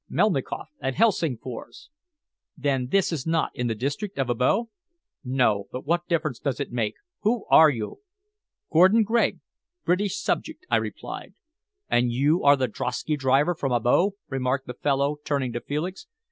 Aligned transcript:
"Melnikoff, 0.09 0.69
at 0.81 0.95
Helsingfors." 0.95 1.91
"Then 2.57 2.87
this 2.87 3.11
is 3.11 3.27
not 3.27 3.51
in 3.53 3.67
the 3.67 3.75
district 3.75 4.17
of 4.17 4.29
Abo?" 4.31 4.69
"No. 5.23 5.67
But 5.71 5.85
what 5.85 6.07
difference 6.07 6.39
does 6.39 6.59
it 6.59 6.71
make? 6.71 6.95
Who 7.19 7.45
are 7.51 7.69
you?" 7.69 7.99
"Gordon 8.73 9.03
Gregg, 9.03 9.41
British 9.85 10.17
subject," 10.19 10.65
I 10.71 10.77
replied. 10.77 11.35
"And 11.87 12.11
you 12.11 12.41
are 12.43 12.55
the 12.55 12.67
drosky 12.67 13.15
driver 13.15 13.53
from 13.53 13.71
Abo," 13.71 14.13
remarked 14.27 14.65
the 14.65 14.73
fellow, 14.73 15.17
turning 15.23 15.53
to 15.53 15.61
Felix. 15.61 16.07